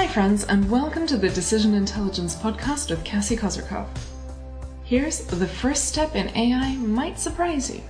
[0.00, 3.86] Hi, friends, and welcome to the Decision Intelligence podcast with Cassie Kozyrkov.
[4.82, 7.82] Here's the first step in AI might surprise you,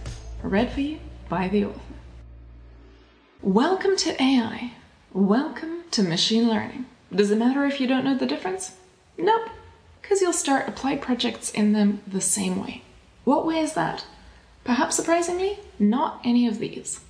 [0.43, 0.99] read for you
[1.29, 1.81] by the author.
[3.43, 4.73] Welcome to AI.
[5.13, 6.87] Welcome to machine learning.
[7.15, 8.73] Does it matter if you don't know the difference?
[9.17, 9.49] Nope,
[10.03, 12.83] because you'll start applied projects in them the same way.
[13.23, 14.05] What way is that?
[14.65, 17.03] Perhaps surprisingly, not any of these.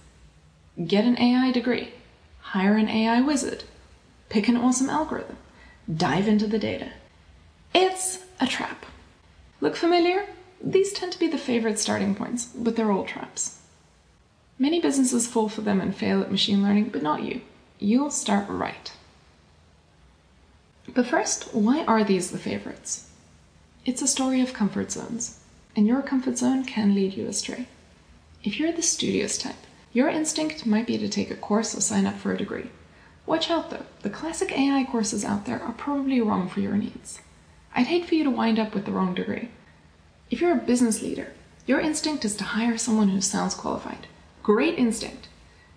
[0.87, 1.95] Get an AI degree,
[2.41, 3.65] hire an AI wizard,
[4.30, 5.37] pick an awesome algorithm,
[5.95, 6.93] dive into the data.
[7.75, 8.87] It's a trap.
[9.61, 10.27] Look familiar?
[10.62, 13.59] These tend to be the favorite starting points, but they're all traps.
[14.59, 17.43] Many businesses fall for them and fail at machine learning, but not you.
[17.79, 18.93] You'll start right.
[20.95, 23.09] But first, why are these the favorites?
[23.85, 25.41] It's a story of comfort zones,
[25.74, 27.69] and your comfort zone can lead you astray.
[28.45, 29.57] If you're the studious type,
[29.93, 32.71] your instinct might be to take a course or sign up for a degree.
[33.30, 37.20] Watch out though, the classic AI courses out there are probably wrong for your needs.
[37.76, 39.50] I'd hate for you to wind up with the wrong degree.
[40.32, 41.32] If you're a business leader,
[41.64, 44.08] your instinct is to hire someone who sounds qualified.
[44.42, 45.28] Great instinct.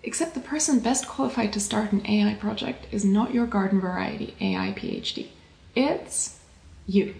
[0.02, 4.34] Except the person best qualified to start an AI project is not your garden variety
[4.40, 5.28] AI PhD.
[5.76, 6.40] It's
[6.88, 7.14] you.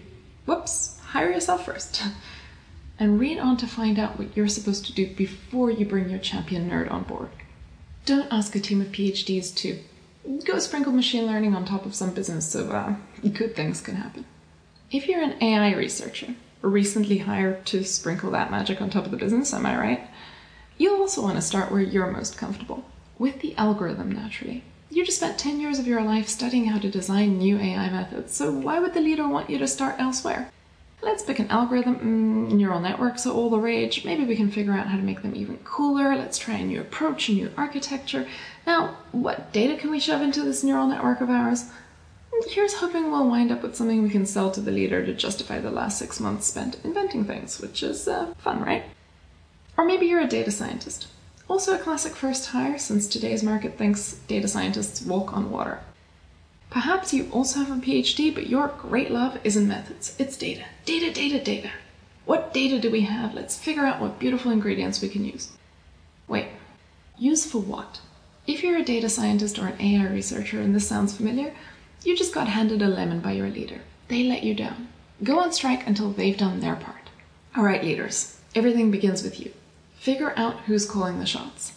[0.45, 2.03] Whoops, hire yourself first.
[2.99, 6.19] and read on to find out what you're supposed to do before you bring your
[6.19, 7.29] champion nerd on board.
[8.03, 9.79] Don't ask a team of PhDs to
[10.45, 12.95] go sprinkle machine learning on top of some business so uh,
[13.29, 14.25] good things can happen.
[14.91, 19.17] If you're an AI researcher, recently hired to sprinkle that magic on top of the
[19.17, 20.07] business, am I right?
[20.77, 22.85] You'll also want to start where you're most comfortable,
[23.17, 24.63] with the algorithm naturally.
[24.89, 28.33] You just spent 10 years of your life studying how to design new AI methods,
[28.33, 30.49] so why would the leader want you to start elsewhere?
[31.05, 31.97] Let's pick an algorithm.
[31.97, 34.03] Mm, neural networks are all the rage.
[34.03, 36.15] Maybe we can figure out how to make them even cooler.
[36.15, 38.27] Let's try a new approach, a new architecture.
[38.65, 41.65] Now, what data can we shove into this neural network of ours?
[42.47, 45.59] Here's hoping we'll wind up with something we can sell to the leader to justify
[45.59, 48.85] the last six months spent inventing things, which is uh, fun, right?
[49.77, 51.05] Or maybe you're a data scientist.
[51.47, 55.81] Also a classic first hire, since today's market thinks data scientists walk on water.
[56.75, 60.65] Perhaps you also have a PhD, but your great love isn't methods, it's data.
[60.83, 61.71] Data, data, data.
[62.25, 63.33] What data do we have?
[63.33, 65.53] Let's figure out what beautiful ingredients we can use.
[66.27, 66.47] Wait,
[67.17, 68.01] use for what?
[68.45, 71.53] If you're a data scientist or an AI researcher and this sounds familiar,
[72.03, 73.79] you just got handed a lemon by your leader.
[74.09, 74.89] They let you down.
[75.23, 77.09] Go on strike until they've done their part.
[77.55, 79.53] All right, leaders, everything begins with you.
[79.95, 81.71] Figure out who's calling the shots.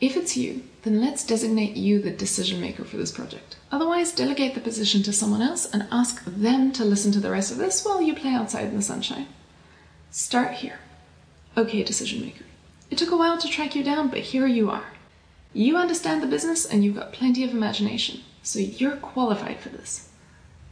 [0.00, 3.56] If it's you, then let's designate you the decision maker for this project.
[3.70, 7.52] Otherwise, delegate the position to someone else and ask them to listen to the rest
[7.52, 9.26] of this while you play outside in the sunshine.
[10.10, 10.80] Start here.
[11.56, 12.44] Okay, decision maker.
[12.90, 14.92] It took a while to track you down, but here you are.
[15.52, 20.08] You understand the business and you've got plenty of imagination, so you're qualified for this.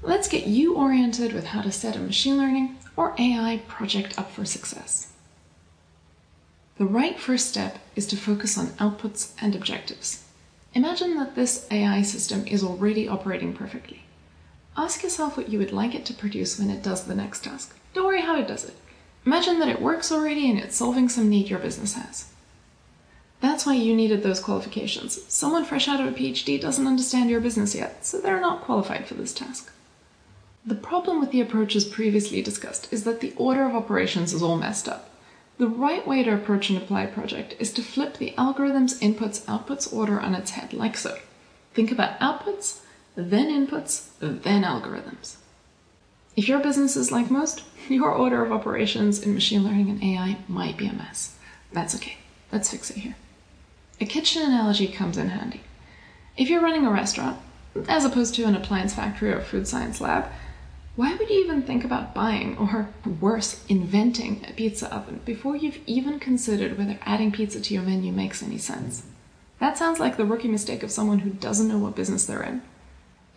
[0.02, 4.30] Let's get you oriented with how to set a machine learning or AI project up
[4.30, 5.12] for success.
[6.78, 10.24] The right first step is to focus on outputs and objectives.
[10.74, 14.02] Imagine that this AI system is already operating perfectly.
[14.76, 17.76] Ask yourself what you would like it to produce when it does the next task.
[17.94, 18.76] Don't worry how it does it.
[19.26, 22.26] Imagine that it works already and it's solving some need your business has.
[23.40, 25.20] That's why you needed those qualifications.
[25.26, 29.08] Someone fresh out of a PhD doesn't understand your business yet, so they're not qualified
[29.08, 29.72] for this task.
[30.64, 34.56] The problem with the approaches previously discussed is that the order of operations is all
[34.56, 35.10] messed up.
[35.58, 39.92] The right way to approach an applied project is to flip the algorithm's inputs outputs
[39.92, 41.18] order on its head, like so.
[41.74, 42.80] Think about outputs,
[43.16, 45.36] then inputs, then algorithms.
[46.36, 50.38] If your business is like most, your order of operations in machine learning and AI
[50.46, 51.36] might be a mess.
[51.72, 52.18] That's okay.
[52.52, 53.16] Let's fix it here.
[54.00, 55.62] A kitchen analogy comes in handy.
[56.36, 57.36] If you're running a restaurant,
[57.88, 60.30] as opposed to an appliance factory or food science lab,
[60.98, 62.88] why would you even think about buying, or
[63.20, 68.10] worse, inventing a pizza oven before you've even considered whether adding pizza to your menu
[68.10, 69.04] makes any sense?
[69.60, 72.62] That sounds like the rookie mistake of someone who doesn't know what business they're in.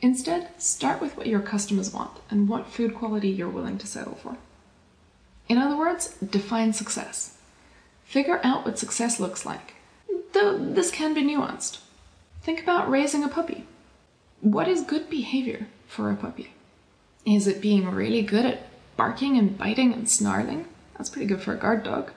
[0.01, 4.15] Instead, start with what your customers want and what food quality you're willing to settle
[4.15, 4.37] for.
[5.47, 7.37] In other words, define success.
[8.05, 9.75] Figure out what success looks like,
[10.33, 11.77] though this can be nuanced.
[12.41, 13.67] Think about raising a puppy.
[14.39, 16.53] What is good behavior for a puppy?
[17.25, 20.65] Is it being really good at barking and biting and snarling?
[20.97, 22.11] That's pretty good for a guard dog.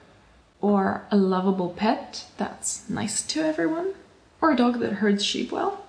[0.61, 3.93] Or a lovable pet that's nice to everyone?
[4.41, 5.85] Or a dog that herds sheep well?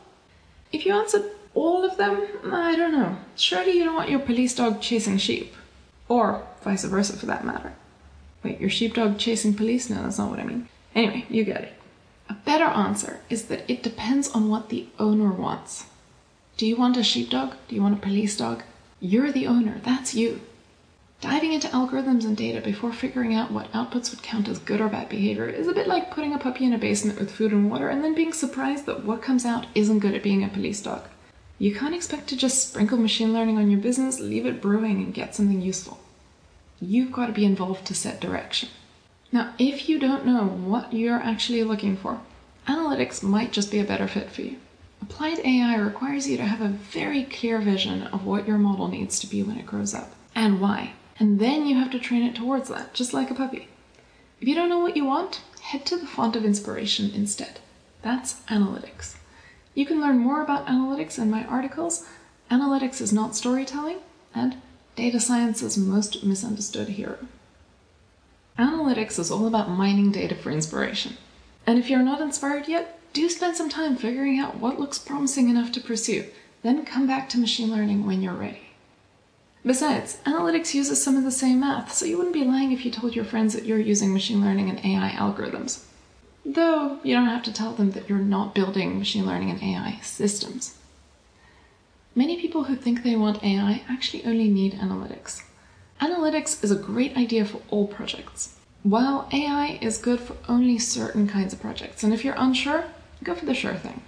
[0.72, 3.16] If you answered all of them, I don't know.
[3.36, 5.54] Surely you don't want your police dog chasing sheep.
[6.08, 7.72] Or vice versa for that matter.
[8.42, 9.88] Wait, your sheepdog chasing police?
[9.88, 10.68] No, that's not what I mean.
[10.94, 11.72] Anyway, you get it.
[12.28, 15.86] A better answer is that it depends on what the owner wants.
[16.56, 17.54] Do you want a sheepdog?
[17.68, 18.62] Do you want a police dog?
[19.00, 20.40] You're the owner, that's you.
[21.20, 24.88] Diving into algorithms and data before figuring out what outputs would count as good or
[24.88, 27.70] bad behavior is a bit like putting a puppy in a basement with food and
[27.70, 30.82] water and then being surprised that what comes out isn't good at being a police
[30.82, 31.02] dog.
[31.58, 35.14] You can't expect to just sprinkle machine learning on your business, leave it brewing, and
[35.14, 35.98] get something useful.
[36.80, 38.68] You've got to be involved to set direction.
[39.32, 42.20] Now, if you don't know what you're actually looking for,
[42.68, 44.56] analytics might just be a better fit for you.
[45.02, 49.18] Applied AI requires you to have a very clear vision of what your model needs
[49.20, 50.92] to be when it grows up and why.
[51.18, 53.68] And then you have to train it towards that, just like a puppy.
[54.40, 57.60] If you don't know what you want, head to the font of inspiration instead.
[58.02, 59.16] That's analytics.
[59.74, 62.06] You can learn more about analytics in my articles
[62.50, 63.98] Analytics is Not Storytelling
[64.32, 64.56] and
[64.94, 67.18] Data Science's Most Misunderstood Hero.
[68.56, 71.16] Analytics is all about mining data for inspiration.
[71.66, 75.48] And if you're not inspired yet, do spend some time figuring out what looks promising
[75.48, 76.26] enough to pursue,
[76.62, 78.68] then come back to machine learning when you're ready.
[79.64, 82.90] Besides, analytics uses some of the same math, so you wouldn't be lying if you
[82.90, 85.82] told your friends that you're using machine learning and AI algorithms.
[86.44, 89.98] Though you don't have to tell them that you're not building machine learning and AI
[90.02, 90.76] systems.
[92.14, 95.42] Many people who think they want AI actually only need analytics.
[96.02, 101.26] Analytics is a great idea for all projects, while AI is good for only certain
[101.26, 102.04] kinds of projects.
[102.04, 102.84] And if you're unsure,
[103.22, 104.02] Go for the sure thing.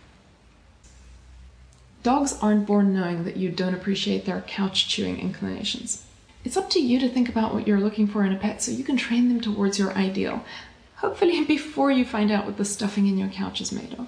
[2.03, 6.05] Dogs aren't born knowing that you don't appreciate their couch chewing inclinations.
[6.45, 8.71] It's up to you to think about what you're looking for in a pet so
[8.71, 10.45] you can train them towards your ideal,
[10.97, 14.07] hopefully before you find out what the stuffing in your couch is made of.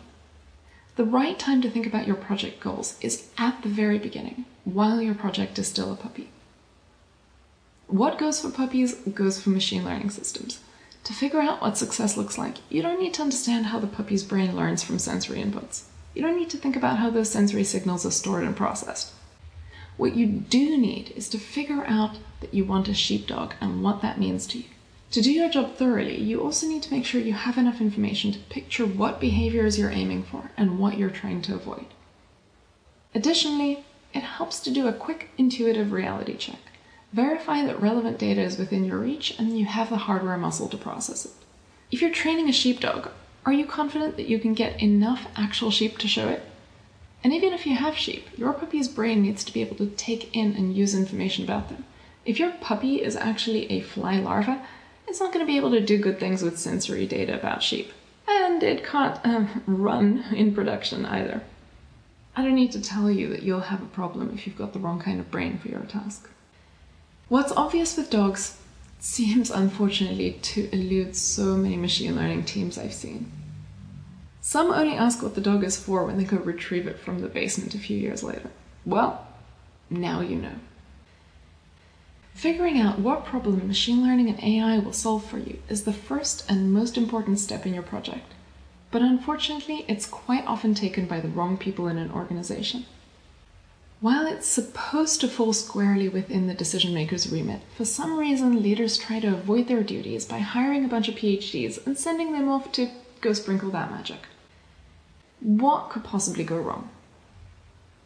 [0.97, 5.00] The right time to think about your project goals is at the very beginning, while
[5.00, 6.29] your project is still a puppy.
[7.87, 10.61] What goes for puppies goes for machine learning systems.
[11.05, 14.23] To figure out what success looks like, you don't need to understand how the puppy's
[14.23, 15.85] brain learns from sensory inputs.
[16.14, 19.12] You don't need to think about how those sensory signals are stored and processed.
[19.97, 24.02] What you do need is to figure out that you want a sheepdog and what
[24.02, 24.64] that means to you.
[25.12, 28.32] To do your job thoroughly, you also need to make sure you have enough information
[28.32, 31.87] to picture what behaviors you're aiming for and what you're trying to avoid.
[33.14, 36.69] Additionally, it helps to do a quick intuitive reality check.
[37.12, 40.76] Verify that relevant data is within your reach and you have the hardware muscle to
[40.76, 41.32] process it.
[41.90, 43.08] If you're training a sheepdog,
[43.44, 46.42] are you confident that you can get enough actual sheep to show it?
[47.24, 50.34] And even if you have sheep, your puppy's brain needs to be able to take
[50.36, 51.84] in and use information about them.
[52.24, 54.64] If your puppy is actually a fly larva,
[55.08, 57.92] it's not going to be able to do good things with sensory data about sheep.
[58.28, 61.42] And it can't um, run in production either.
[62.36, 64.78] I don't need to tell you that you'll have a problem if you've got the
[64.78, 66.30] wrong kind of brain for your task.
[67.31, 68.56] What's obvious with dogs
[68.99, 73.31] seems unfortunately to elude so many machine learning teams I've seen.
[74.41, 77.29] Some only ask what the dog is for when they go retrieve it from the
[77.29, 78.50] basement a few years later.
[78.85, 79.29] Well,
[79.88, 80.56] now you know.
[82.35, 86.44] Figuring out what problem machine learning and AI will solve for you is the first
[86.50, 88.35] and most important step in your project.
[88.91, 92.87] But unfortunately, it's quite often taken by the wrong people in an organization.
[94.00, 98.96] While it's supposed to fall squarely within the decision maker's remit, for some reason leaders
[98.96, 102.72] try to avoid their duties by hiring a bunch of PhDs and sending them off
[102.72, 102.89] to
[103.20, 104.20] go sprinkle that magic.
[105.41, 106.89] What could possibly go wrong?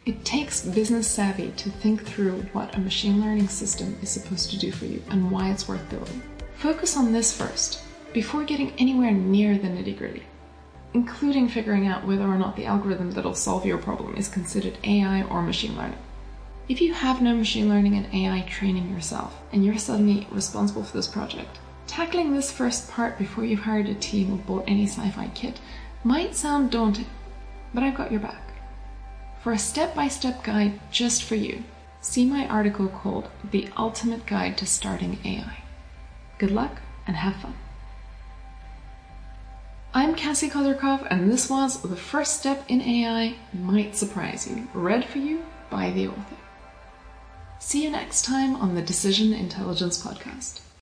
[0.04, 4.58] It takes business savvy to think through what a machine learning system is supposed to
[4.58, 6.20] do for you and why it's worth building.
[6.56, 7.80] Focus on this first,
[8.12, 10.24] before getting anywhere near the nitty gritty
[10.94, 15.24] including figuring out whether or not the algorithm that'll solve your problem is considered AI
[15.24, 15.98] or machine learning.
[16.68, 20.96] If you have no machine learning and AI training yourself, and you're suddenly responsible for
[20.96, 25.10] this project, tackling this first part before you've hired a team or bought any sci
[25.10, 25.60] fi kit
[26.04, 27.06] might sound daunting,
[27.74, 28.40] but I've got your back.
[29.42, 31.64] For a step by step guide just for you,
[32.00, 35.58] see my article called The Ultimate Guide to Starting AI.
[36.38, 37.54] Good luck and have fun.
[39.96, 45.04] I'm Cassie Kozyrkov, and this was The First Step in AI Might Surprise You, read
[45.04, 46.36] for you by the author.
[47.60, 50.64] See you next time on the Decision Intelligence Podcast.